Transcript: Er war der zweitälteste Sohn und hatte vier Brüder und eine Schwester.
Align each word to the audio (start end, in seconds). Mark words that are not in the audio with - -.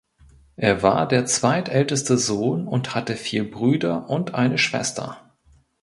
Er 0.55 0.81
war 0.81 1.07
der 1.07 1.27
zweitälteste 1.27 2.17
Sohn 2.17 2.67
und 2.67 2.95
hatte 2.95 3.15
vier 3.15 3.51
Brüder 3.51 4.09
und 4.09 4.33
eine 4.33 4.57
Schwester. 4.57 5.29